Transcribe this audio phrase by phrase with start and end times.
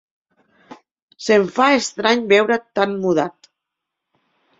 [1.25, 3.51] Se'm fa estrany veure't tan mudat.